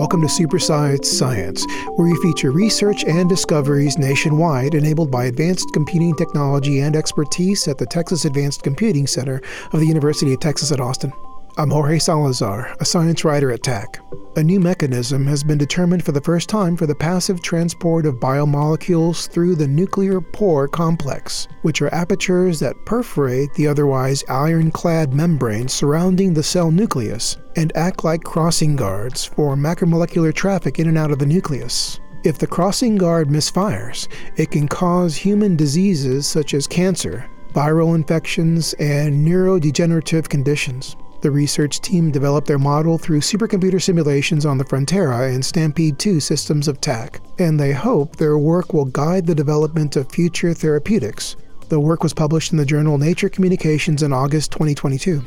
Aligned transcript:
Welcome 0.00 0.22
to 0.22 0.28
Supersized 0.28 1.04
Science, 1.04 1.66
where 1.94 2.08
we 2.08 2.16
feature 2.22 2.52
research 2.52 3.04
and 3.04 3.28
discoveries 3.28 3.98
nationwide 3.98 4.74
enabled 4.74 5.10
by 5.10 5.26
advanced 5.26 5.74
computing 5.74 6.16
technology 6.16 6.80
and 6.80 6.96
expertise 6.96 7.68
at 7.68 7.76
the 7.76 7.84
Texas 7.84 8.24
Advanced 8.24 8.62
Computing 8.62 9.06
Center 9.06 9.42
of 9.74 9.80
the 9.80 9.86
University 9.86 10.32
of 10.32 10.40
Texas 10.40 10.72
at 10.72 10.80
Austin. 10.80 11.12
I'm 11.58 11.70
Jorge 11.70 11.98
Salazar, 11.98 12.76
a 12.78 12.84
science 12.84 13.24
writer 13.24 13.50
at 13.50 13.62
TACC. 13.62 13.98
A 14.36 14.42
new 14.42 14.60
mechanism 14.60 15.26
has 15.26 15.42
been 15.42 15.58
determined 15.58 16.04
for 16.04 16.12
the 16.12 16.20
first 16.20 16.48
time 16.48 16.76
for 16.76 16.86
the 16.86 16.94
passive 16.94 17.42
transport 17.42 18.06
of 18.06 18.20
biomolecules 18.20 19.28
through 19.28 19.56
the 19.56 19.66
nuclear 19.66 20.20
pore 20.20 20.68
complex, 20.68 21.48
which 21.62 21.82
are 21.82 21.92
apertures 21.92 22.60
that 22.60 22.76
perforate 22.86 23.52
the 23.54 23.66
otherwise 23.66 24.22
ironclad 24.28 25.12
membrane 25.12 25.66
surrounding 25.66 26.32
the 26.32 26.42
cell 26.42 26.70
nucleus 26.70 27.36
and 27.56 27.76
act 27.76 28.04
like 28.04 28.22
crossing 28.22 28.76
guards 28.76 29.24
for 29.24 29.56
macromolecular 29.56 30.32
traffic 30.32 30.78
in 30.78 30.88
and 30.88 30.96
out 30.96 31.10
of 31.10 31.18
the 31.18 31.26
nucleus. 31.26 31.98
If 32.22 32.38
the 32.38 32.46
crossing 32.46 32.96
guard 32.96 33.28
misfires, 33.28 34.06
it 34.36 34.52
can 34.52 34.68
cause 34.68 35.16
human 35.16 35.56
diseases 35.56 36.28
such 36.28 36.54
as 36.54 36.68
cancer, 36.68 37.28
viral 37.52 37.96
infections, 37.96 38.72
and 38.74 39.26
neurodegenerative 39.26 40.28
conditions. 40.28 40.96
The 41.22 41.30
research 41.30 41.80
team 41.80 42.10
developed 42.10 42.46
their 42.46 42.58
model 42.58 42.96
through 42.96 43.20
supercomputer 43.20 43.80
simulations 43.80 44.46
on 44.46 44.56
the 44.56 44.64
Frontera 44.64 45.34
and 45.34 45.44
Stampede 45.44 45.98
2 45.98 46.18
systems 46.18 46.66
of 46.66 46.80
TACC, 46.80 47.20
and 47.38 47.60
they 47.60 47.72
hope 47.72 48.16
their 48.16 48.38
work 48.38 48.72
will 48.72 48.86
guide 48.86 49.26
the 49.26 49.34
development 49.34 49.96
of 49.96 50.10
future 50.10 50.54
therapeutics. 50.54 51.36
The 51.68 51.78
work 51.78 52.02
was 52.02 52.14
published 52.14 52.52
in 52.52 52.58
the 52.58 52.64
journal 52.64 52.96
Nature 52.96 53.28
Communications 53.28 54.02
in 54.02 54.14
August 54.14 54.50
2022. 54.52 55.22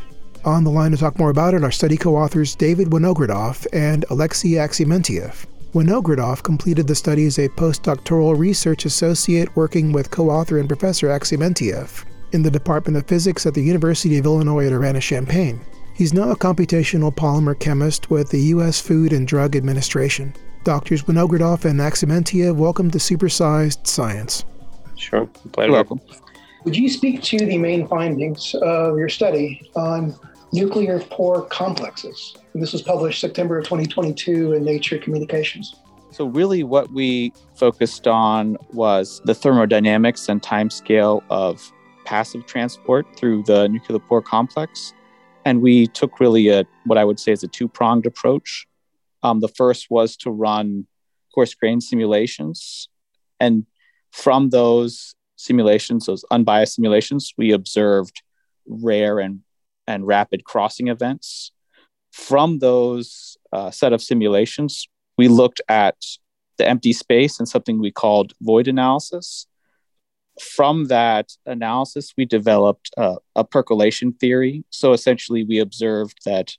On 0.46 0.64
the 0.64 0.72
line 0.72 0.92
to 0.92 0.98
talk 0.98 1.20
more 1.20 1.30
about 1.30 1.54
it 1.54 1.64
are 1.64 1.72
study 1.72 1.96
co 1.96 2.18
authors 2.18 2.56
David 2.56 2.90
Winogradoff 2.90 3.68
and 3.72 4.04
Alexei 4.10 4.54
Aksimentiev. 4.54 5.46
Winogradoff 5.74 6.42
completed 6.44 6.88
the 6.88 6.96
study 6.96 7.28
as 7.28 7.38
a 7.38 7.50
postdoctoral 7.50 8.38
research 8.38 8.86
associate 8.86 9.56
working 9.56 9.92
with 9.92 10.12
co 10.12 10.30
author 10.30 10.58
and 10.58 10.68
Professor 10.68 11.08
Aksimentiev 11.08 12.04
in 12.34 12.42
the 12.42 12.52
Department 12.52 12.98
of 12.98 13.08
Physics 13.08 13.46
at 13.46 13.54
the 13.54 13.62
University 13.62 14.18
of 14.18 14.26
Illinois 14.26 14.66
at 14.66 14.74
Urbana 14.74 15.00
Champaign. 15.00 15.62
He's 15.96 16.12
now 16.12 16.32
a 16.32 16.36
computational 16.36 17.14
polymer 17.14 17.58
chemist 17.58 18.10
with 18.10 18.32
the 18.32 18.40
U.S. 18.40 18.82
Food 18.82 19.14
and 19.14 19.28
Drug 19.28 19.56
Administration. 19.56 20.34
Doctors 20.64 21.04
Winogradoff 21.04 21.66
and 21.66 21.80
Aksimentiev, 21.80 22.56
welcome 22.56 22.90
to 22.90 22.98
Supersized 22.98 23.86
Science. 23.86 24.44
Sure, 24.96 25.28
pleasure. 25.52 25.72
Welcome. 25.72 26.02
Would 26.64 26.76
you 26.76 26.90
speak 26.90 27.22
to 27.24 27.38
the 27.38 27.60
main 27.60 27.88
findings 27.88 28.56
of 28.56 28.98
your 28.98 29.08
study 29.08 29.70
on 29.76 30.16
nuclear 30.52 31.00
pore 31.00 31.46
complexes? 31.46 32.38
And 32.54 32.64
this 32.64 32.74
was 32.74 32.82
published 32.82 33.22
September 33.22 33.60
of 33.60 33.66
2022 33.66 34.54
in 34.54 34.64
Nature 34.64 34.98
Communications. 34.98 35.76
So, 36.10 36.26
really, 36.26 36.64
what 36.64 36.92
we 36.92 37.34
focused 37.54 38.08
on 38.08 38.58
was 38.72 39.22
the 39.26 39.36
thermodynamics 39.36 40.28
and 40.28 40.42
timescale 40.42 41.22
of 41.30 41.72
passive 42.06 42.48
transport 42.48 43.06
through 43.16 43.44
the 43.44 43.68
nuclear 43.68 44.00
pore 44.00 44.24
complex 44.24 44.94
and 45.46 45.62
we 45.62 45.88
took 45.88 46.20
really 46.20 46.50
a 46.50 46.66
what 46.86 46.98
I 46.98 47.06
would 47.06 47.20
say 47.20 47.32
is 47.32 47.44
a 47.44 47.48
two 47.48 47.68
pronged 47.68 48.06
approach. 48.06 48.66
Um, 49.22 49.40
the 49.40 49.48
first 49.48 49.88
was 49.90 50.18
to 50.18 50.32
run 50.32 50.88
coarse 51.34 51.54
grain 51.54 51.82
simulations, 51.82 52.90
and 53.40 53.66
from 54.12 54.50
those 54.50 55.16
simulations, 55.36 56.06
those 56.06 56.26
unbiased 56.32 56.76
simulations, 56.76 57.34
we 57.38 57.52
observed 57.52 58.22
rare 58.66 59.20
and 59.20 59.42
and 59.88 60.08
rapid 60.08 60.44
crossing 60.46 60.88
events. 60.88 61.52
From 62.12 62.60
those 62.60 63.38
uh, 63.52 63.72
set 63.72 63.92
of 63.92 64.02
simulations, 64.02 64.88
we 65.18 65.28
looked 65.28 65.62
at 65.68 65.96
the 66.58 66.68
empty 66.68 66.94
space 66.94 67.40
and 67.40 67.50
something 67.50 67.80
we 67.80 67.92
called 67.92 68.34
void 68.42 68.68
analysis 68.68 69.48
from 70.42 70.86
that 70.86 71.32
analysis, 71.46 72.14
we 72.18 72.26
developed 72.26 72.90
uh, 72.98 73.16
a 73.36 73.44
percolation 73.44 74.14
theory. 74.14 74.66
So 74.70 74.94
essentially, 74.94 75.44
we 75.44 75.60
observed 75.60 76.20
that 76.26 76.58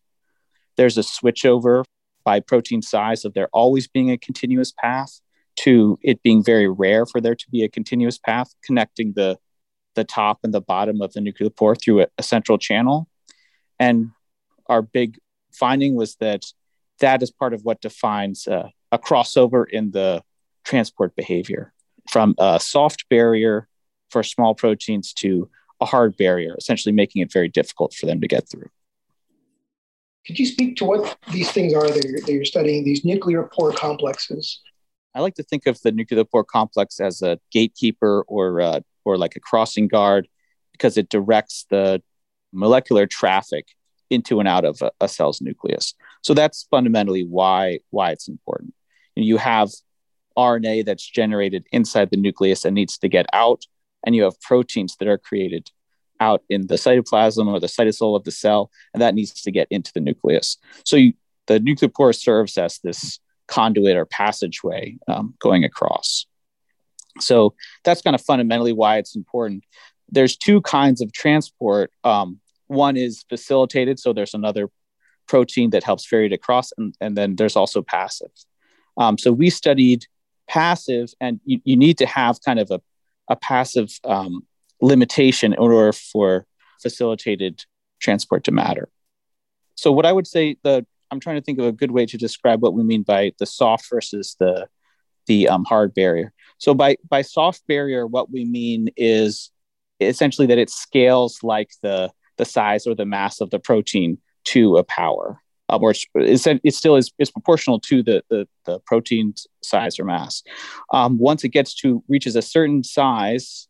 there's 0.76 0.98
a 0.98 1.02
switchover 1.02 1.84
by 2.24 2.40
protein 2.40 2.82
size 2.82 3.24
of 3.24 3.34
there 3.34 3.48
always 3.52 3.86
being 3.86 4.10
a 4.10 4.18
continuous 4.18 4.72
path 4.72 5.20
to 5.56 5.98
it 6.02 6.22
being 6.22 6.42
very 6.42 6.68
rare 6.68 7.06
for 7.06 7.20
there 7.20 7.34
to 7.34 7.50
be 7.50 7.62
a 7.62 7.68
continuous 7.68 8.18
path 8.18 8.54
connecting 8.64 9.12
the 9.14 9.38
the 9.94 10.04
top 10.04 10.40
and 10.42 10.52
the 10.52 10.60
bottom 10.60 11.00
of 11.00 11.12
the 11.12 11.20
nuclear 11.20 11.50
pore 11.50 11.76
through 11.76 12.02
a, 12.02 12.06
a 12.18 12.22
central 12.22 12.58
channel. 12.58 13.08
And 13.78 14.10
our 14.66 14.82
big 14.82 15.18
finding 15.52 15.94
was 15.94 16.16
that 16.16 16.44
that 16.98 17.22
is 17.22 17.30
part 17.30 17.54
of 17.54 17.64
what 17.64 17.80
defines 17.80 18.48
a 18.48 18.72
crossover 18.94 19.64
in 19.68 19.92
the 19.92 20.22
transport 20.64 21.14
behavior 21.14 21.72
from 22.10 22.34
a 22.38 22.60
soft 22.60 23.08
barrier 23.08 23.68
for 24.10 24.22
small 24.22 24.54
proteins 24.54 25.12
to 25.14 25.48
a 25.80 25.86
hard 25.86 26.16
barrier, 26.16 26.54
essentially 26.56 26.92
making 26.92 27.22
it 27.22 27.32
very 27.32 27.48
difficult 27.48 27.94
for 27.94 28.06
them 28.06 28.20
to 28.20 28.28
get 28.28 28.48
through. 28.48 28.68
Could 30.26 30.38
you 30.38 30.46
speak 30.46 30.76
to 30.76 30.84
what 30.84 31.16
these 31.32 31.50
things 31.50 31.74
are 31.74 31.86
that 31.86 32.04
you're, 32.04 32.20
that 32.20 32.32
you're 32.32 32.44
studying, 32.44 32.84
these 32.84 33.04
nuclear 33.04 33.42
pore 33.52 33.72
complexes? 33.72 34.60
I 35.14 35.20
like 35.20 35.34
to 35.34 35.42
think 35.42 35.66
of 35.66 35.80
the 35.82 35.92
nuclear 35.92 36.24
pore 36.24 36.44
complex 36.44 36.98
as 36.98 37.22
a 37.22 37.38
gatekeeper 37.50 38.24
or, 38.26 38.60
uh, 38.60 38.80
or 39.04 39.18
like 39.18 39.36
a 39.36 39.40
crossing 39.40 39.86
guard 39.86 40.26
because 40.72 40.96
it 40.96 41.08
directs 41.08 41.66
the 41.70 42.02
molecular 42.52 43.06
traffic 43.06 43.66
into 44.10 44.40
and 44.40 44.48
out 44.48 44.64
of 44.64 44.80
a, 44.80 44.90
a 45.00 45.08
cell's 45.08 45.40
nucleus. 45.40 45.94
So 46.22 46.34
that's 46.34 46.66
fundamentally 46.70 47.24
why, 47.24 47.80
why 47.90 48.10
it's 48.10 48.28
important. 48.28 48.74
You 49.16 49.36
have 49.36 49.70
RNA 50.36 50.84
that's 50.84 51.08
generated 51.08 51.66
inside 51.72 52.10
the 52.10 52.16
nucleus 52.16 52.64
and 52.64 52.74
needs 52.74 52.98
to 52.98 53.08
get 53.08 53.26
out, 53.32 53.62
and 54.04 54.14
you 54.14 54.24
have 54.24 54.40
proteins 54.40 54.96
that 54.96 55.08
are 55.08 55.18
created 55.18 55.70
out 56.20 56.42
in 56.48 56.66
the 56.68 56.76
cytoplasm 56.76 57.46
or 57.46 57.60
the 57.60 57.66
cytosol 57.66 58.16
of 58.16 58.24
the 58.24 58.30
cell, 58.30 58.70
and 58.92 59.02
that 59.02 59.14
needs 59.14 59.42
to 59.42 59.50
get 59.50 59.68
into 59.70 59.92
the 59.92 60.00
nucleus. 60.00 60.58
So 60.84 60.96
you, 60.96 61.14
the 61.46 61.60
nuclear 61.60 61.88
pore 61.88 62.12
serves 62.12 62.56
as 62.56 62.78
this 62.78 63.18
conduit 63.46 63.96
or 63.96 64.06
passageway 64.06 64.96
um, 65.08 65.34
going 65.38 65.64
across. 65.64 66.26
So 67.20 67.54
that's 67.84 68.02
kind 68.02 68.14
of 68.14 68.22
fundamentally 68.22 68.72
why 68.72 68.98
it's 68.98 69.14
important. 69.14 69.64
There's 70.08 70.36
two 70.36 70.60
kinds 70.62 71.00
of 71.00 71.12
transport. 71.12 71.90
Um, 72.02 72.40
one 72.66 72.96
is 72.96 73.24
facilitated, 73.28 73.98
so 73.98 74.12
there's 74.12 74.34
another 74.34 74.70
protein 75.26 75.70
that 75.70 75.84
helps 75.84 76.06
ferry 76.06 76.26
it 76.26 76.32
across, 76.32 76.72
and, 76.76 76.94
and 77.00 77.16
then 77.16 77.36
there's 77.36 77.56
also 77.56 77.82
passive. 77.82 78.30
Um, 78.96 79.18
so 79.18 79.32
we 79.32 79.50
studied 79.50 80.06
passive, 80.48 81.10
and 81.20 81.40
you, 81.44 81.60
you 81.64 81.76
need 81.76 81.98
to 81.98 82.06
have 82.06 82.40
kind 82.44 82.58
of 82.58 82.70
a, 82.70 82.80
a 83.28 83.36
passive 83.36 83.98
um, 84.04 84.46
limitation 84.80 85.52
in 85.52 85.58
order 85.58 85.92
for 85.92 86.46
facilitated 86.82 87.64
transport 88.00 88.44
to 88.44 88.52
matter. 88.52 88.88
So, 89.74 89.92
what 89.92 90.06
I 90.06 90.12
would 90.12 90.26
say, 90.26 90.56
the 90.62 90.86
I'm 91.10 91.20
trying 91.20 91.36
to 91.36 91.42
think 91.42 91.58
of 91.58 91.66
a 91.66 91.72
good 91.72 91.90
way 91.90 92.06
to 92.06 92.18
describe 92.18 92.62
what 92.62 92.74
we 92.74 92.82
mean 92.82 93.02
by 93.02 93.32
the 93.38 93.46
soft 93.46 93.88
versus 93.90 94.36
the 94.38 94.68
the 95.26 95.48
um, 95.48 95.64
hard 95.64 95.94
barrier. 95.94 96.32
So, 96.58 96.74
by 96.74 96.96
by 97.08 97.22
soft 97.22 97.66
barrier, 97.66 98.06
what 98.06 98.30
we 98.30 98.44
mean 98.44 98.88
is 98.96 99.50
essentially 100.00 100.46
that 100.48 100.58
it 100.58 100.70
scales 100.70 101.42
like 101.42 101.70
the 101.82 102.12
the 102.36 102.44
size 102.44 102.86
or 102.86 102.94
the 102.94 103.06
mass 103.06 103.40
of 103.40 103.50
the 103.50 103.58
protein 103.58 104.18
to 104.44 104.76
a 104.76 104.84
power 104.84 105.40
or 105.82 105.94
it's, 106.14 106.46
it 106.46 106.74
still 106.74 106.96
is, 106.96 107.12
is 107.18 107.30
proportional 107.30 107.80
to 107.80 108.02
the, 108.02 108.22
the, 108.30 108.48
the 108.64 108.78
protein 108.80 109.34
size 109.62 109.98
or 109.98 110.04
mass. 110.04 110.42
Um, 110.92 111.18
once 111.18 111.44
it 111.44 111.50
gets 111.50 111.74
to 111.76 112.02
reaches 112.08 112.36
a 112.36 112.42
certain 112.42 112.82
size, 112.84 113.68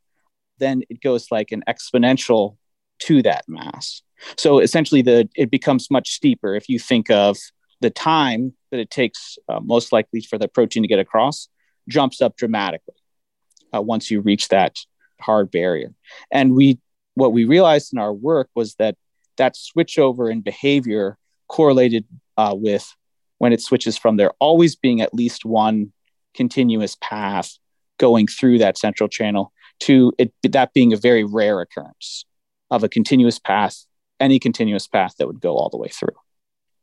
then 0.59 0.82
it 0.88 1.00
goes 1.00 1.31
like 1.31 1.53
an 1.53 1.62
exponential 1.69 2.56
to 3.00 3.22
that 3.22 3.44
mass. 3.48 4.03
So 4.37 4.60
essentially, 4.60 5.03
the 5.03 5.28
it 5.34 5.50
becomes 5.50 5.91
much 5.91 6.12
steeper. 6.12 6.54
If 6.54 6.69
you 6.69 6.78
think 6.78 7.10
of 7.10 7.37
the 7.81 7.91
time 7.91 8.54
that 8.71 8.80
it 8.80 8.91
takes, 8.91 9.39
uh, 9.48 9.60
most 9.60 9.92
likely 9.92 10.21
for 10.21 10.39
the 10.39 10.48
protein 10.48 10.83
to 10.83 10.89
get 10.89 10.98
across, 10.98 11.48
jumps 11.89 12.22
up 12.22 12.36
dramatically 12.36 12.95
uh, 13.74 13.83
once 13.83 14.10
you 14.10 14.21
reach 14.21 14.48
that 14.48 14.78
hard 15.21 15.51
barrier. 15.51 15.92
And 16.33 16.54
we, 16.54 16.78
what 17.15 17.33
we 17.33 17.45
realized 17.45 17.92
in 17.92 17.98
our 17.98 18.12
work 18.12 18.48
was 18.54 18.77
that 18.77 18.97
that 19.36 19.56
switchover 19.56 20.30
in 20.30 20.41
behavior 20.41 21.18
correlated 21.48 22.04
uh, 22.36 22.54
with 22.56 22.94
when 23.38 23.52
it 23.52 23.60
switches 23.60 23.96
from 23.96 24.16
there 24.16 24.32
always 24.38 24.76
being 24.76 25.00
at 25.00 25.14
least 25.14 25.44
one 25.44 25.92
continuous 26.34 26.96
path 27.00 27.58
going 27.98 28.26
through 28.26 28.58
that 28.58 28.78
central 28.78 29.08
channel 29.08 29.52
to 29.80 30.12
it 30.18 30.32
that 30.42 30.72
being 30.72 30.92
a 30.92 30.96
very 30.96 31.24
rare 31.24 31.60
occurrence 31.60 32.24
of 32.70 32.82
a 32.82 32.88
continuous 32.88 33.38
path 33.38 33.84
any 34.20 34.38
continuous 34.38 34.86
path 34.86 35.14
that 35.18 35.26
would 35.26 35.41
go 35.41 35.56
all 35.56 35.68
the 35.68 35.76
way 35.76 35.88
through 35.88 36.14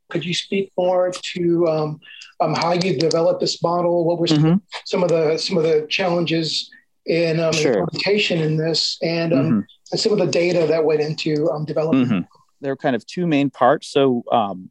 could 0.08 0.24
you 0.24 0.34
speak 0.34 0.70
more 0.76 1.10
to 1.10 1.66
um, 1.68 2.00
um, 2.40 2.54
how 2.54 2.72
you 2.72 2.98
developed 2.98 3.40
this 3.40 3.62
model 3.62 4.04
what 4.04 4.18
were 4.18 4.26
some, 4.26 4.38
mm-hmm. 4.38 4.56
some 4.84 5.02
of 5.02 5.08
the 5.08 5.36
some 5.36 5.56
of 5.56 5.64
the 5.64 5.86
challenges 5.88 6.70
in 7.06 7.40
um, 7.40 7.52
sure. 7.52 7.80
implementation 7.80 8.38
in 8.38 8.56
this 8.56 8.96
and, 9.02 9.32
um, 9.32 9.38
mm-hmm. 9.38 9.60
and 9.90 10.00
some 10.00 10.12
of 10.12 10.18
the 10.18 10.26
data 10.26 10.66
that 10.68 10.84
went 10.84 11.00
into 11.00 11.50
um, 11.50 11.64
developing 11.64 12.06
mm-hmm 12.06 12.31
there 12.62 12.72
are 12.72 12.76
kind 12.76 12.96
of 12.96 13.06
two 13.06 13.26
main 13.26 13.50
parts. 13.50 13.88
So 13.88 14.24
um, 14.32 14.70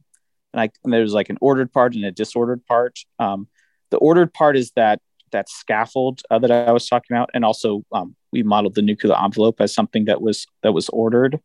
and, 0.54 0.62
I, 0.62 0.70
and 0.84 0.94
there's 0.94 1.14
like 1.14 1.30
an 1.30 1.38
ordered 1.42 1.72
part 1.72 1.96
and 1.96 2.04
a 2.06 2.12
disordered 2.12 2.66
part. 2.66 3.00
Um, 3.20 3.48
the 3.90 3.98
ordered 3.98 4.34
part 4.34 4.58
is 4.58 4.72
that 4.72 5.02
that 5.32 5.50
scaffold 5.50 6.22
uh, 6.30 6.40
that 6.40 6.52
I 6.52 6.72
was 6.72 6.88
talking 6.88 7.16
about, 7.16 7.30
and 7.34 7.46
also 7.46 7.86
um, 7.92 8.16
we 8.32 8.44
modeled 8.44 8.76
the 8.76 8.82
nuclear 8.82 9.16
envelope 9.18 9.62
as 9.62 9.74
something 9.74 10.06
that 10.06 10.22
was 10.22 10.46
that 10.64 10.74
was 10.74 10.90
ordered. 10.90 11.40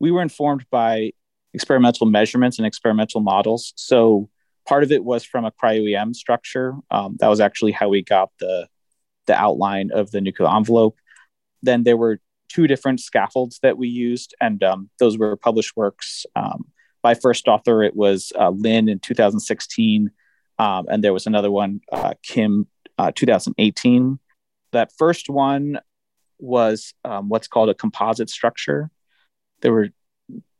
We 0.00 0.10
were 0.10 0.22
informed 0.22 0.66
by 0.70 1.12
experimental 1.54 2.06
measurements 2.06 2.58
and 2.58 2.66
experimental 2.66 3.20
models. 3.20 3.72
So 3.76 4.28
part 4.66 4.82
of 4.82 4.90
it 4.90 5.04
was 5.04 5.24
from 5.24 5.44
a 5.44 5.52
cryo-EM 5.52 6.14
structure. 6.14 6.74
Um, 6.90 7.16
that 7.20 7.28
was 7.28 7.40
actually 7.40 7.72
how 7.72 7.88
we 7.88 8.02
got 8.02 8.30
the 8.40 8.68
the 9.26 9.34
outline 9.34 9.90
of 9.92 10.10
the 10.10 10.20
nuclear 10.20 10.52
envelope. 10.52 10.96
Then 11.62 11.84
there 11.84 11.96
were 11.96 12.18
two 12.52 12.66
different 12.66 13.00
scaffolds 13.00 13.58
that 13.62 13.78
we 13.78 13.88
used, 13.88 14.34
and 14.40 14.62
um, 14.62 14.90
those 14.98 15.16
were 15.16 15.36
published 15.36 15.76
works. 15.76 16.26
Um, 16.36 16.66
by 17.02 17.14
first 17.14 17.48
author, 17.48 17.82
it 17.82 17.96
was 17.96 18.32
uh, 18.38 18.50
Lin 18.50 18.88
in 18.88 18.98
2016, 18.98 20.10
um, 20.58 20.86
and 20.88 21.02
there 21.02 21.12
was 21.12 21.26
another 21.26 21.50
one, 21.50 21.80
uh, 21.90 22.14
Kim, 22.22 22.66
uh, 22.98 23.12
2018. 23.14 24.18
That 24.72 24.92
first 24.96 25.28
one 25.28 25.80
was 26.38 26.94
um, 27.04 27.28
what's 27.28 27.48
called 27.48 27.70
a 27.70 27.74
composite 27.74 28.30
structure. 28.30 28.90
There 29.60 29.72
were 29.72 29.88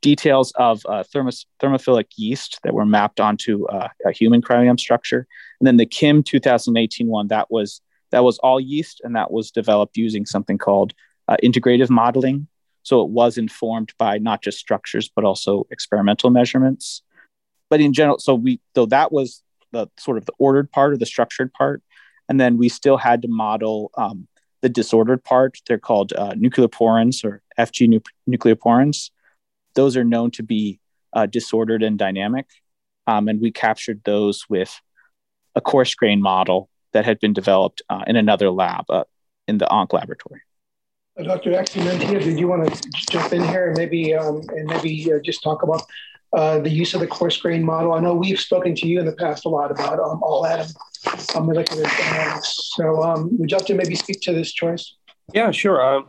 details 0.01 0.53
of 0.57 0.83
uh, 0.87 1.05
thermos- 1.05 1.47
thermophilic 1.61 2.07
yeast 2.17 2.59
that 2.65 2.75
were 2.75 2.87
mapped 2.87 3.21
onto 3.21 3.67
uh, 3.67 3.89
a 4.05 4.13
human 4.13 4.43
cryo-EM 4.43 4.79
structure, 4.79 5.27
and 5.61 5.67
then 5.67 5.77
the 5.77 5.87
Kim 5.87 6.23
2018 6.23 7.07
one 7.07 7.29
that 7.29 7.51
was 7.51 7.81
that 8.11 8.25
was 8.25 8.39
all 8.39 8.61
yeast, 8.61 9.01
and 9.05 9.17
that 9.17 9.31
was 9.31 9.51
developed 9.51 9.97
using 9.97 10.27
something 10.27 10.59
called 10.59 10.93
uh, 11.33 11.37
integrative 11.43 11.89
modeling. 11.89 12.47
So 12.83 13.01
it 13.03 13.11
was 13.11 13.39
informed 13.39 13.93
by 13.97 14.19
not 14.19 14.43
just 14.43 14.59
structures, 14.59 15.11
but 15.15 15.25
also 15.25 15.67
experimental 15.71 16.31
measurements. 16.31 17.03
But 17.71 17.81
in 17.81 17.93
general, 17.93 18.19
so 18.19 18.35
we, 18.35 18.61
so 18.75 18.87
that 18.87 19.13
was 19.13 19.43
the 19.71 19.89
sort 19.99 20.19
of 20.19 20.27
the 20.27 20.33
ordered 20.39 20.71
part 20.71 20.93
or 20.93 20.97
the 20.99 21.07
structured 21.07 21.53
part. 21.55 21.83
And 22.29 22.39
then 22.39 22.59
we 22.59 22.69
still 22.69 22.99
had 22.99 23.23
to 23.23 23.29
model 23.29 23.91
um, 23.97 24.27
the 24.61 24.69
disordered 24.69 25.25
part. 25.25 25.59
They're 25.67 25.79
called 25.79 26.13
uh, 26.13 26.33
nucleoporins 26.33 27.25
or 27.25 27.43
FG 27.59 27.89
nu- 27.89 28.37
nucleoporins. 28.37 29.11
Those 29.75 29.97
are 29.97 30.05
known 30.05 30.31
to 30.33 30.43
be 30.43 30.81
uh, 31.15 31.27
disordered 31.27 31.83
and 31.83 31.99
dynamic. 31.99 32.47
Um, 33.07 33.29
and 33.29 33.41
we 33.41 33.51
captured 33.51 34.03
those 34.05 34.45
with 34.51 34.81
a 35.55 35.61
coarse 35.61 35.95
grain 35.95 36.21
model 36.21 36.69
that 36.93 37.05
had 37.05 37.21
been 37.21 37.33
developed 37.33 37.81
uh, 37.89 38.05
in 38.07 38.17
another 38.17 38.51
lab 38.51 38.85
uh, 38.91 39.05
in 39.49 39.59
the 39.59 39.67
Onck 39.67 39.93
laboratory. 39.93 40.43
Dr. 41.23 41.53
Aksimentiev, 41.53 42.25
did 42.25 42.39
you 42.39 42.49
want 42.49 42.73
to 42.73 42.91
jump 43.11 43.33
in 43.33 43.43
here 43.45 43.69
and 43.69 43.77
maybe 43.77 44.15
um, 44.15 44.43
and 44.51 44.67
maybe 44.67 45.13
uh, 45.13 45.19
just 45.19 45.43
talk 45.43 45.63
about 45.63 45.83
uh, 46.33 46.59
the 46.59 46.71
use 46.71 46.95
of 46.95 47.01
the 47.01 47.07
coarse 47.07 47.37
grain 47.37 47.65
model? 47.65 47.93
I 47.93 48.01
know 48.01 48.15
we've 48.15 48.41
spoken 48.41 48.75
to 48.77 48.87
you 48.87 49.01
in 49.01 49.07
the 49.07 49.13
past 49.13 49.45
a 49.45 49.49
lot 49.49 49.71
about 49.71 49.99
um, 49.99 50.23
all 50.23 50.45
atom 50.47 50.69
um, 51.35 51.47
molecular 51.47 51.85
dynamics. 51.85 52.73
So 52.77 53.03
um, 53.03 53.37
would 53.39 53.51
you 53.51 53.57
like 53.57 53.67
to 53.67 53.75
maybe 53.75 53.95
speak 53.95 54.21
to 54.23 54.33
this 54.33 54.53
choice? 54.53 54.95
Yeah, 55.33 55.51
sure. 55.51 55.81
Uh, 55.81 56.03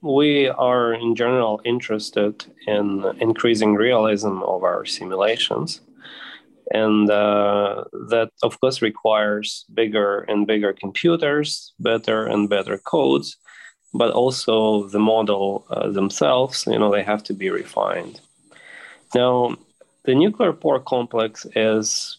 we 0.00 0.48
are 0.48 0.92
in 0.94 1.14
general 1.14 1.60
interested 1.64 2.44
in 2.66 3.04
increasing 3.20 3.74
realism 3.74 4.42
of 4.42 4.64
our 4.64 4.84
simulations. 4.84 5.80
And 6.72 7.10
uh, 7.10 7.84
that, 8.08 8.30
of 8.42 8.58
course, 8.60 8.80
requires 8.80 9.64
bigger 9.74 10.20
and 10.20 10.46
bigger 10.46 10.72
computers, 10.72 11.74
better 11.78 12.26
and 12.26 12.48
better 12.48 12.78
codes 12.78 13.36
but 13.94 14.10
also 14.12 14.88
the 14.88 14.98
model 14.98 15.66
uh, 15.70 15.90
themselves, 15.90 16.66
you 16.66 16.78
know, 16.78 16.90
they 16.90 17.02
have 17.02 17.22
to 17.24 17.34
be 17.34 17.50
refined. 17.50 18.20
Now, 19.14 19.56
the 20.04 20.14
nuclear 20.14 20.52
pore 20.52 20.80
complex 20.80 21.46
is 21.54 22.18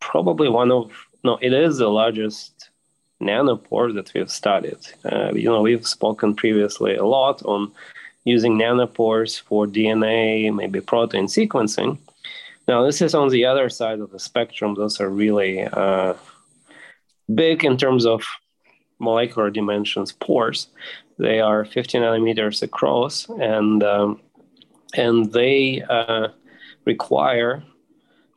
probably 0.00 0.48
one 0.48 0.70
of, 0.70 0.92
no, 1.24 1.38
it 1.42 1.52
is 1.52 1.78
the 1.78 1.88
largest 1.88 2.70
nanopore 3.20 3.94
that 3.94 4.12
we've 4.14 4.30
studied. 4.30 4.78
Uh, 5.04 5.32
you 5.32 5.44
know, 5.44 5.62
we've 5.62 5.86
spoken 5.86 6.34
previously 6.34 6.94
a 6.96 7.04
lot 7.04 7.42
on 7.44 7.72
using 8.24 8.58
nanopores 8.58 9.40
for 9.40 9.66
DNA, 9.66 10.54
maybe 10.54 10.80
protein 10.80 11.26
sequencing. 11.26 11.98
Now, 12.68 12.84
this 12.84 13.00
is 13.00 13.14
on 13.14 13.28
the 13.28 13.44
other 13.44 13.68
side 13.68 14.00
of 14.00 14.10
the 14.10 14.18
spectrum. 14.18 14.74
Those 14.74 15.00
are 15.00 15.08
really 15.08 15.62
uh, 15.64 16.14
big 17.32 17.64
in 17.64 17.76
terms 17.76 18.04
of 18.04 18.24
molecular 18.98 19.50
dimensions 19.50 20.12
pores. 20.12 20.68
They 21.18 21.40
are 21.40 21.64
50 21.64 21.98
nanometers 21.98 22.62
across, 22.62 23.28
and 23.28 23.82
um, 23.82 24.20
and 24.94 25.32
they 25.32 25.82
uh, 25.88 26.28
require 26.84 27.62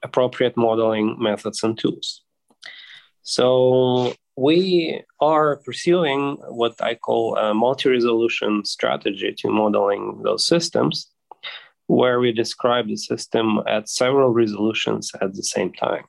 appropriate 0.04 0.56
modeling 0.56 1.16
methods 1.20 1.64
and 1.64 1.78
tools. 1.78 2.22
So 3.22 4.14
we 4.36 5.04
are 5.20 5.58
pursuing 5.58 6.38
what 6.48 6.82
I 6.82 6.96
call 6.96 7.36
a 7.36 7.54
multi-resolution 7.54 8.64
strategy 8.66 9.34
to 9.40 9.50
modeling 9.50 10.22
those 10.24 10.48
systems, 10.48 11.12
where 11.88 12.20
we 12.20 12.32
describe 12.32 12.88
the 12.88 12.96
system 12.96 13.60
at 13.68 13.90
several 13.90 14.32
resolutions 14.32 15.12
at 15.22 15.34
the 15.34 15.44
same 15.44 15.74
time. 15.74 16.06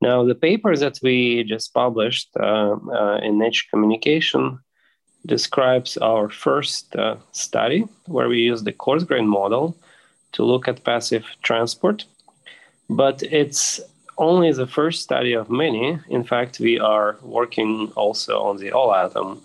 Now, 0.00 0.24
the 0.24 0.34
paper 0.34 0.76
that 0.76 0.98
we 1.02 1.44
just 1.44 1.72
published 1.72 2.30
uh, 2.38 2.76
uh, 2.92 3.18
in 3.22 3.38
Nature 3.38 3.66
Communication 3.70 4.58
describes 5.26 5.96
our 5.96 6.28
first 6.28 6.94
uh, 6.96 7.16
study 7.32 7.86
where 8.06 8.28
we 8.28 8.40
use 8.40 8.62
the 8.62 8.72
coarse 8.72 9.04
grain 9.04 9.26
model 9.26 9.76
to 10.32 10.44
look 10.44 10.68
at 10.68 10.84
passive 10.84 11.24
transport. 11.42 12.04
But 12.90 13.22
it's 13.22 13.80
only 14.18 14.52
the 14.52 14.66
first 14.66 15.02
study 15.02 15.32
of 15.32 15.50
many. 15.50 15.98
In 16.08 16.24
fact, 16.24 16.60
we 16.60 16.78
are 16.78 17.16
working 17.22 17.90
also 17.96 18.42
on 18.42 18.58
the 18.58 18.72
all 18.72 18.94
atom 18.94 19.40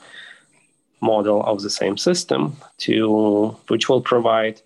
model 1.01 1.43
of 1.43 1.61
the 1.61 1.69
same 1.69 1.97
system 1.97 2.57
to 2.77 3.55
which 3.69 3.87
will 3.87 4.01
provide 4.01 4.61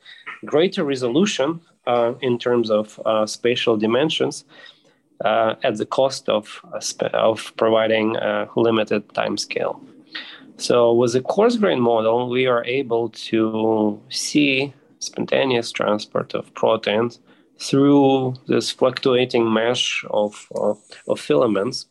greater 0.46 0.84
resolution 0.84 1.62
uh, 1.86 2.14
in 2.22 2.40
terms 2.40 2.72
of 2.72 3.00
uh, 3.06 3.26
spatial 3.26 3.78
dimensions 3.78 4.44
uh, 5.24 5.56
at 5.64 5.78
the 5.78 5.86
cost 5.86 6.30
of, 6.30 6.62
uh, 6.74 7.08
of 7.14 7.54
providing 7.58 8.16
a 8.18 8.50
limited 8.56 9.14
time 9.14 9.38
scale. 9.38 9.82
So 10.58 10.94
with 10.94 11.14
the 11.14 11.22
coarse 11.22 11.58
grain 11.58 11.80
model, 11.80 12.30
we 12.30 12.46
are 12.46 12.64
able 12.66 13.10
to 13.10 14.02
see 14.10 14.74
spontaneous 15.00 15.72
transport 15.72 16.34
of 16.34 16.54
proteins 16.54 17.20
through 17.60 18.36
this 18.48 18.72
fluctuating 18.72 19.52
mesh 19.52 20.06
of, 20.10 20.48
of, 20.56 20.80
of, 21.08 21.20
filaments. 21.20 21.86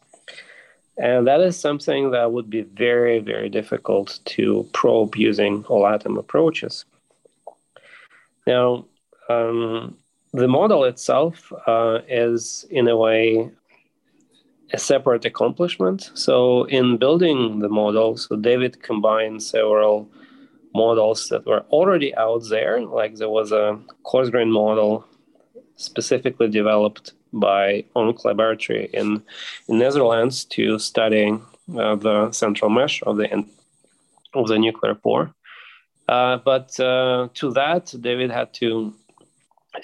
And 0.99 1.27
that 1.27 1.41
is 1.41 1.59
something 1.59 2.11
that 2.11 2.33
would 2.33 2.51
be 2.51 2.63
very, 2.63 3.19
very 3.19 3.49
difficult 3.49 4.21
to 4.27 4.69
probe 4.73 5.17
using 5.17 5.65
all 5.69 5.87
atom 5.87 6.19
approaches. 6.19 6.85
Now, 8.47 8.87
um, 9.29 9.97
the 10.33 10.49
model 10.49 10.85
itself 10.85 11.53
uh, 11.67 11.99
is, 12.09 12.65
in 12.71 12.89
a 12.89 12.97
way, 12.97 13.51
a 14.73 14.79
separate 14.79 15.25
accomplishment. 15.25 16.11
So, 16.15 16.65
in 16.65 16.97
building 16.97 17.59
the 17.59 17.69
model, 17.69 18.17
so 18.17 18.37
David 18.37 18.83
combined 18.83 19.43
several 19.43 20.09
models 20.75 21.29
that 21.29 21.47
were 21.47 21.65
already 21.71 22.15
out 22.17 22.43
there. 22.49 22.81
Like 22.81 23.17
there 23.17 23.29
was 23.29 23.53
a 23.53 23.79
coarse 24.05 24.31
grain 24.31 24.51
model 24.51 25.05
specifically 25.77 26.49
developed 26.49 27.13
by 27.33 27.85
Onck 27.97 28.25
Laboratory 28.25 28.89
in, 28.93 29.23
in 29.69 29.79
Netherlands 29.79 30.45
to 30.47 30.79
study 30.79 31.39
uh, 31.77 31.97
the 31.97 32.31
central 32.33 32.71
mesh 32.71 33.03
of 33.03 33.17
the 33.17 33.45
of 34.35 34.49
the 34.49 34.59
nuclear 34.59 34.95
pore. 34.95 35.35
Uh, 36.09 36.39
but 36.39 36.79
uh, 36.81 37.29
to 37.35 37.53
that, 37.53 37.95
David 38.01 38.31
had 38.31 38.53
to 38.55 38.95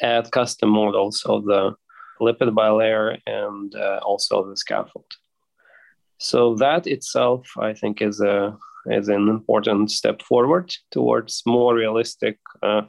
add 0.01 0.31
custom 0.31 0.71
models 0.71 1.23
of 1.27 1.45
the 1.45 1.75
lipid 2.21 2.55
bilayer 2.55 3.19
and 3.27 3.75
uh, 3.75 4.01
also 4.03 4.49
the 4.49 4.57
scaffold. 4.57 5.07
So 6.19 6.57
that 6.57 6.87
itself, 6.87 7.47
I 7.59 7.75
think, 7.75 8.03
is 8.03 8.21
a 8.21 8.57
is 8.87 9.09
an 9.09 9.29
important 9.29 9.91
step 9.91 10.23
forward 10.23 10.75
towards 10.91 11.43
more 11.47 11.75
realistic 11.75 12.39
uh, 12.63 12.83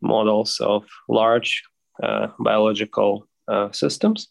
models 0.00 0.60
of 0.60 0.84
large 1.08 1.62
uh, 2.02 2.28
biological 2.38 3.26
uh, 3.48 3.70
systems. 3.72 4.28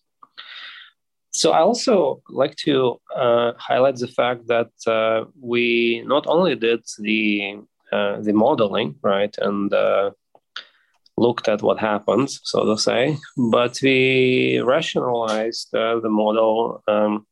So 1.31 1.51
I 1.51 1.59
also 1.59 2.21
like 2.29 2.55
to 2.65 2.99
uh, 3.15 3.53
highlight 3.57 3.95
the 3.95 4.07
fact 4.07 4.47
that 4.47 4.71
uh, 4.87 5.25
we 5.39 6.03
not 6.05 6.25
only 6.27 6.55
did 6.55 6.81
the 6.99 7.59
the 7.91 8.31
modeling, 8.33 8.95
right, 9.03 9.35
and 9.37 9.71
looked 11.25 11.47
at 11.47 11.61
what 11.61 11.79
happens, 11.79 12.39
so 12.43 12.65
to 12.65 12.77
say, 12.77 13.17
but 13.37 13.73
we 13.81 14.59
rationalized 14.75 15.73
uh, 15.75 15.99
the 15.99 16.09
model 16.09 16.83
um, 16.87 17.25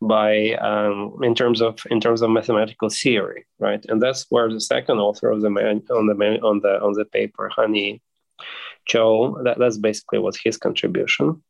by 0.00 0.54
um, 0.54 1.18
in 1.22 1.34
terms 1.34 1.60
of 1.60 1.74
in 1.90 2.00
terms 2.00 2.22
of 2.22 2.30
mathematical 2.30 2.88
theory, 2.88 3.44
right? 3.58 3.84
And 3.88 4.00
that's 4.00 4.26
where 4.30 4.48
the 4.50 4.60
second 4.60 4.98
author 4.98 5.30
of 5.30 5.40
the 5.42 5.50
man 5.50 5.82
on 5.90 6.06
the 6.06 6.14
man, 6.14 6.40
on 6.42 6.60
the 6.60 6.74
on 6.86 6.92
the 6.94 7.04
paper, 7.04 7.50
Han-Yi, 7.56 8.00
Chou. 8.86 9.42
That, 9.44 9.58
that's 9.58 9.78
basically 9.78 10.20
what 10.20 10.36
his 10.44 10.56
contribution. 10.56 11.42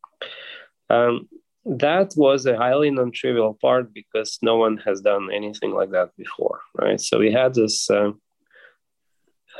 Um, 0.89 1.29
that 1.65 2.15
was 2.17 2.47
a 2.47 2.57
highly 2.57 2.91
non-trivial 2.91 3.59
part 3.61 3.95
because 3.95 4.39
no 4.43 4.57
one 4.57 4.79
has 4.79 5.01
done 5.01 5.29
anything 5.33 5.73
like 5.73 5.91
that 5.91 6.11
before, 6.17 6.61
right? 6.75 7.01
So 7.01 7.19
we 7.19 7.31
had 7.31 7.55
this 7.55 7.89
uh, 7.91 8.13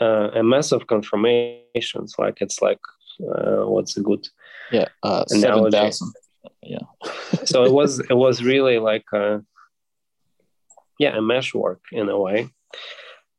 uh, 0.01 0.31
a 0.35 0.43
mess 0.43 0.73
of 0.73 0.87
conformations. 0.87 2.15
Like 2.19 2.39
it's 2.41 2.61
like 2.63 2.81
uh, 3.23 3.65
what's 3.67 3.97
a 3.97 4.01
good 4.01 4.27
yeah 4.73 4.89
uh, 5.03 5.25
seven 5.27 5.71
thousand 5.71 6.13
yeah. 6.63 6.79
so 7.45 7.65
it 7.65 7.73
was 7.73 8.01
it 8.01 8.17
was 8.17 8.43
really 8.43 8.79
like 8.79 9.05
a, 9.13 9.43
yeah 10.99 11.17
a 11.17 11.23
meshwork 11.23 11.81
in 11.93 12.09
a 12.09 12.19
way 12.19 12.51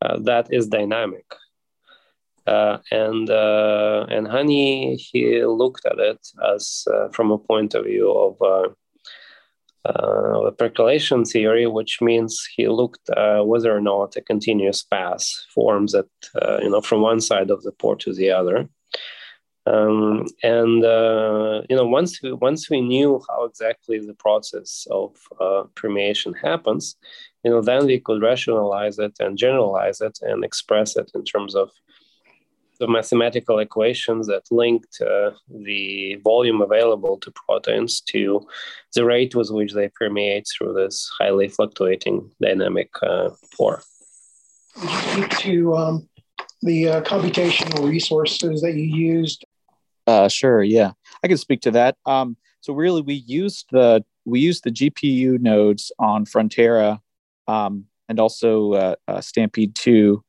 uh, 0.02 0.18
that 0.20 0.48
is 0.52 0.68
dynamic. 0.68 1.26
Uh, 2.48 2.80
and 2.90 3.30
uh, 3.30 4.08
and 4.10 4.28
Han-Yi 4.28 4.96
he 4.96 5.46
looked 5.46 5.86
at 5.86 6.00
it 6.00 6.28
as 6.54 6.86
uh, 6.92 7.08
from 7.10 7.30
a 7.32 7.38
point 7.38 7.76
of 7.76 7.86
view 7.86 8.12
of 8.12 8.74
uh, 9.86 10.42
uh, 10.42 10.52
percolation 10.52 11.26
theory, 11.26 11.66
which 11.68 12.02
means 12.02 12.48
he 12.56 12.68
looked 12.68 13.10
whether 13.44 13.76
or 13.76 13.82
not 13.82 14.16
a 14.16 14.22
continuous 14.22 14.84
path 14.84 15.26
forms 15.54 15.96
at 15.96 16.06
you 16.62 16.70
know 16.70 16.82
from 16.82 17.02
one 17.02 17.22
side 17.22 17.50
of 17.50 17.64
the 17.64 17.72
pore 17.72 17.96
to 17.98 18.14
the 18.14 18.30
other. 18.32 18.70
Um, 19.68 20.26
and 20.42 20.84
uh, 20.84 21.62
you 21.70 21.76
know, 21.76 21.86
once 21.86 22.22
we, 22.22 22.34
once 22.34 22.70
we 22.70 22.82
knew 22.82 23.22
how 23.30 23.46
exactly 23.46 24.00
the 24.00 24.16
process 24.16 24.88
of 24.90 25.16
uh, 25.40 25.64
permeation 25.76 26.34
happens, 26.34 26.96
you 27.44 27.52
know, 27.52 27.62
then 27.62 27.86
we 27.86 28.00
could 28.00 28.24
rationalize 28.24 28.98
it 28.98 29.14
and 29.20 29.38
generalize 29.38 30.02
it 30.02 30.18
and 30.22 30.44
express 30.44 30.98
it 30.98 31.12
in 31.14 31.24
terms 31.24 31.56
of 31.56 31.70
the 32.82 32.88
mathematical 32.88 33.60
equations 33.60 34.26
that 34.26 34.42
linked 34.50 35.00
uh, 35.02 35.30
the 35.48 36.16
volume 36.24 36.62
available 36.62 37.16
to 37.20 37.32
proteins 37.32 38.02
to 38.02 38.42
the 38.96 39.06
rate 39.06 39.36
with 39.36 39.52
which 39.52 39.74
they 39.74 39.88
permeate 39.90 40.48
through 40.48 40.74
this 40.74 41.08
highly 41.20 41.48
fluctuating 41.48 42.30
dynamic 42.42 42.90
uh, 43.04 43.30
pore. 43.56 43.84
Did 44.82 44.90
you 44.90 45.00
speak 45.12 45.30
to 45.38 45.76
um, 45.76 46.10
the 46.64 46.90
uh, 46.90 47.02
computational 47.02 47.88
resources 47.88 48.62
that 48.62 48.74
you 48.74 48.84
used 48.84 49.46
uh, 50.08 50.28
sure. 50.28 50.64
Yeah, 50.64 50.94
I 51.24 51.28
can 51.28 51.38
speak 51.38 51.62
to 51.62 51.72
that. 51.72 51.96
Um, 52.08 52.36
so 52.62 52.74
really, 52.74 53.04
we 53.04 53.14
used 53.14 53.68
the 53.72 54.04
we 54.26 54.40
used 54.40 54.64
the 54.64 54.72
GPU 54.72 55.40
nodes 55.40 55.92
on 56.00 56.26
Frontera 56.26 57.00
um, 57.48 57.86
and 58.10 58.20
also 58.20 58.74
uh, 58.74 58.96
uh, 59.08 59.22
Stampede 59.22 59.76
two 59.76 60.24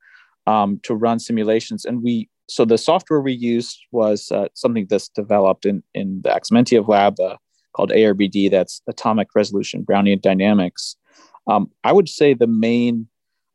um, 0.45 0.79
to 0.83 0.93
run 0.93 1.17
simulations, 1.17 1.85
and 1.85 2.03
we 2.03 2.29
so 2.47 2.65
the 2.65 2.77
software 2.77 3.21
we 3.21 3.33
used 3.33 3.79
was 3.91 4.31
uh, 4.31 4.47
something 4.53 4.87
that's 4.89 5.09
developed 5.09 5.65
in 5.65 5.83
in 5.93 6.21
the 6.23 6.29
Aksimentiev 6.29 6.87
lab 6.87 7.19
uh, 7.19 7.37
called 7.73 7.91
ARBD. 7.91 8.51
That's 8.51 8.81
Atomic 8.87 9.29
Resolution 9.35 9.83
Brownian 9.83 10.21
Dynamics. 10.21 10.95
Um, 11.47 11.71
I 11.83 11.91
would 11.91 12.09
say 12.09 12.33
the 12.33 12.47
main 12.47 13.07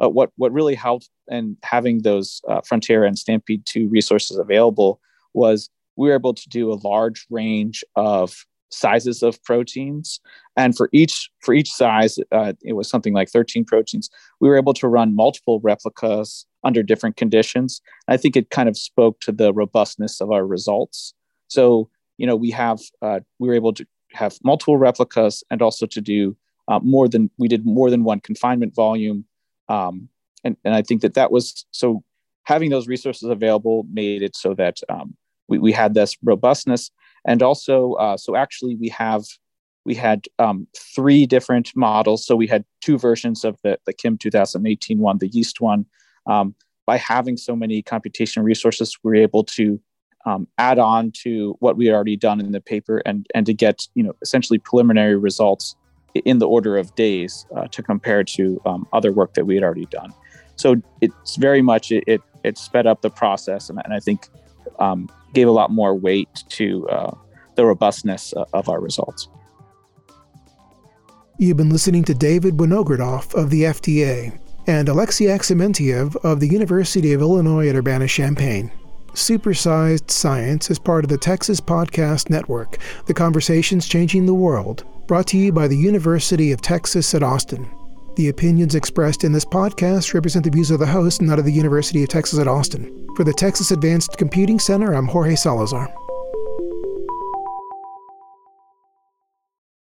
uh, 0.03 0.09
what 0.09 0.31
what 0.37 0.53
really 0.53 0.75
helped 0.75 1.11
and 1.29 1.57
having 1.63 2.03
those 2.03 2.41
Frontera 2.49 3.07
and 3.07 3.19
Stampede 3.19 3.65
two 3.67 3.89
resources 3.89 4.39
available 4.39 5.01
was 5.35 5.71
we 5.97 6.09
were 6.09 6.15
able 6.15 6.35
to 6.35 6.49
do 6.49 6.73
a 6.73 6.81
large 6.83 7.27
range 7.29 7.85
of 7.97 8.35
sizes 8.71 9.23
of 9.23 9.43
proteins 9.45 10.21
and 10.57 10.77
for 10.77 10.89
each 10.93 11.31
for 11.41 11.55
each 11.55 11.71
size 11.71 12.19
uh, 12.33 12.53
it 12.63 12.75
was 12.75 12.89
something 12.89 13.15
like 13.15 13.31
13 13.31 13.65
proteins 13.65 14.11
we 14.41 14.49
were 14.49 14.59
able 14.59 14.75
to 14.75 14.89
run 14.89 15.17
multiple 15.17 15.59
replicas 15.61 16.47
under 16.65 16.83
different 16.83 17.17
conditions. 17.17 17.81
I 18.09 18.17
think 18.17 18.37
it 18.37 18.51
kind 18.51 18.69
of 18.69 18.77
spoke 18.77 19.21
to 19.21 19.33
the 19.33 19.53
robustness 19.53 20.21
of 20.21 20.31
our 20.31 20.47
results. 20.47 21.15
So 21.49 21.89
you 22.17 22.27
know 22.27 22.37
we 22.37 22.51
have 22.51 22.81
uh, 23.03 23.21
we 23.39 23.49
were 23.49 23.55
able 23.55 23.73
to 23.75 23.87
have 24.13 24.39
multiple 24.43 24.77
replicas 24.77 25.45
and 25.51 25.63
also 25.63 25.87
to 25.87 26.01
do 26.01 26.37
uh, 26.69 26.81
more 26.83 27.09
than 27.09 27.31
we 27.39 27.49
did 27.49 27.65
more 27.65 27.91
than 27.91 28.05
one 28.05 28.21
confinement 28.21 28.75
volume. 28.75 29.25
Um, 29.69 30.09
and, 30.45 30.57
and 30.65 30.73
i 30.73 30.83
think 30.83 31.03
that 31.03 31.15
that 31.15 31.33
was 31.33 31.67
so 31.73 32.03
having 32.49 32.71
those 32.71 32.89
resources 32.89 33.29
available 33.29 33.87
made 33.93 34.23
it 34.23 34.35
so 34.35 34.55
that 34.55 34.79
um, 34.89 35.15
we, 35.49 35.59
we 35.59 35.71
had 35.71 35.93
this 35.93 36.17
robustness. 36.23 36.91
And 37.27 37.43
also 37.43 37.93
uh, 37.95 38.17
so 38.17 38.37
actually 38.37 38.75
we 38.75 38.89
have 38.89 39.25
we 39.85 39.95
had 39.95 40.27
um, 40.39 40.67
three 40.77 41.27
different 41.27 41.73
models. 41.75 42.27
So 42.27 42.37
we 42.37 42.47
had 42.47 42.65
two 42.81 42.99
versions 42.99 43.45
of 43.45 43.59
the, 43.63 43.79
the 43.87 43.93
kim 43.93 44.17
2018 44.17 44.99
one 44.99 45.19
the 45.19 45.29
yeast 45.29 45.61
one 45.61 45.85
um, 46.29 46.55
by 46.87 46.97
having 46.97 47.37
so 47.37 47.57
many 47.57 47.83
computation 47.83 48.43
resources 48.43 48.97
we 49.03 49.13
are 49.13 49.23
able 49.23 49.45
to 49.45 49.81
um, 50.27 50.47
add 50.59 50.79
on 50.79 51.11
to 51.23 51.57
what 51.61 51.77
we 51.77 51.87
had 51.87 51.95
already 51.95 52.17
done 52.17 52.41
in 52.41 52.53
the 52.53 52.61
paper 52.61 53.03
and 53.05 53.27
and 53.35 53.47
to 53.47 53.55
get 53.55 53.89
you 53.95 54.03
know 54.03 54.15
essentially 54.23 54.59
preliminary 54.59 55.17
results 55.17 55.75
in 56.25 56.39
the 56.39 56.49
order 56.49 56.77
of 56.77 56.95
days 56.95 57.47
uh, 57.57 57.67
to 57.69 57.83
compare 57.83 58.25
to 58.25 58.61
um, 58.67 58.87
other 58.93 59.13
work 59.13 59.35
that 59.35 59.45
we 59.45 59.55
had 59.55 59.65
already 59.65 59.87
done 59.87 60.13
so 60.57 60.77
it's 61.01 61.37
very 61.37 61.63
much 61.63 61.91
it, 61.91 62.05
it, 62.07 62.21
it 62.45 62.59
sped 62.59 62.87
up 62.87 63.03
the 63.03 63.11
process 63.11 63.69
and, 63.71 63.81
and 63.85 63.93
i 63.93 64.01
think 64.01 64.29
um, 64.79 65.09
gave 65.35 65.49
a 65.49 65.51
lot 65.51 65.71
more 65.71 65.95
weight 65.95 66.45
to 66.49 66.89
uh, 66.89 67.15
the 67.55 67.65
robustness 67.65 68.33
uh, 68.35 68.45
of 68.53 68.69
our 68.69 68.81
results. 68.81 69.29
You've 71.39 71.57
been 71.57 71.71
listening 71.71 72.05
to 72.05 72.15
David 72.15 72.57
Winogradoff 72.57 73.35
of 73.35 73.51
the 73.51 73.63
FDA 73.63 74.39
and 74.69 74.87
Alexei 74.87 75.25
Aksimentiev 75.25 76.15
of 76.17 76.41
the 76.41 76.47
University 76.47 77.15
of 77.15 77.23
Illinois 77.23 77.69
at 77.69 77.75
Urbana-Champaign. 77.75 78.71
Supersized 79.15 80.11
Science 80.11 80.71
is 80.71 80.79
part 80.79 81.05
of 81.05 81.09
the 81.09 81.17
Texas 81.17 81.59
Podcast 81.59 82.29
Network, 82.29 82.77
the 83.07 83.15
conversations 83.15 83.89
changing 83.89 84.27
the 84.27 84.35
world, 84.35 84.85
brought 85.07 85.27
to 85.29 85.39
you 85.39 85.53
by 85.53 85.67
the 85.67 85.77
University 85.77 86.53
of 86.53 86.61
Texas 86.61 87.15
at 87.15 87.23
Austin. 87.23 87.67
The 88.17 88.29
opinions 88.29 88.75
expressed 88.75 89.25
in 89.25 89.33
this 89.33 89.47
podcast 89.47 90.13
represent 90.13 90.45
the 90.45 90.51
views 90.51 90.71
of 90.71 90.81
the 90.81 90.87
host, 90.87 91.23
not 91.23 91.39
of 91.39 91.47
the 91.47 91.53
University 91.53 92.03
of 92.03 92.11
Texas 92.11 92.39
at 92.39 92.47
Austin. 92.47 93.07
For 93.17 93.25
the 93.25 93.33
Texas 93.33 93.71
Advanced 93.71 94.19
Computing 94.19 94.59
Center, 94.59 94.93
I'm 94.93 95.07
Jorge 95.07 95.35
Salazar. 95.35 95.89